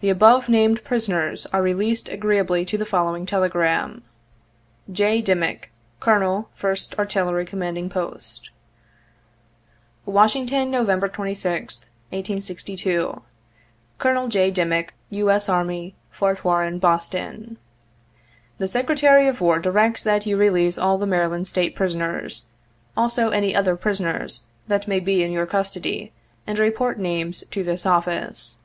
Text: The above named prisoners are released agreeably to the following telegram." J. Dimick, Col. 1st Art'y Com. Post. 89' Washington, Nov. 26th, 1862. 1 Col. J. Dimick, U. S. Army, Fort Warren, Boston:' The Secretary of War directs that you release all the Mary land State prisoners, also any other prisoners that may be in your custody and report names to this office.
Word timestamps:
The 0.00 0.08
above 0.08 0.48
named 0.48 0.82
prisoners 0.82 1.44
are 1.52 1.60
released 1.60 2.08
agreeably 2.08 2.64
to 2.64 2.78
the 2.78 2.86
following 2.86 3.26
telegram." 3.26 4.02
J. 5.00 5.20
Dimick, 5.20 5.70
Col. 6.00 6.48
1st 6.58 6.94
Art'y 6.96 7.46
Com. 7.46 7.88
Post. 7.90 8.48
89' 8.48 8.52
Washington, 10.14 10.70
Nov. 10.70 10.86
26th, 10.86 11.90
1862. 12.16 13.06
1 13.10 13.22
Col. 13.98 14.28
J. 14.28 14.50
Dimick, 14.50 14.94
U. 15.10 15.30
S. 15.30 15.50
Army, 15.50 15.94
Fort 16.10 16.46
Warren, 16.46 16.78
Boston:' 16.78 17.58
The 18.56 18.66
Secretary 18.66 19.28
of 19.28 19.42
War 19.42 19.58
directs 19.58 20.02
that 20.02 20.24
you 20.24 20.38
release 20.38 20.78
all 20.78 20.96
the 20.96 21.06
Mary 21.06 21.26
land 21.28 21.46
State 21.46 21.76
prisoners, 21.76 22.52
also 22.96 23.28
any 23.28 23.54
other 23.54 23.76
prisoners 23.76 24.44
that 24.68 24.88
may 24.88 24.98
be 24.98 25.22
in 25.22 25.30
your 25.30 25.44
custody 25.44 26.10
and 26.46 26.58
report 26.58 26.98
names 26.98 27.44
to 27.50 27.62
this 27.62 27.84
office. 27.84 28.56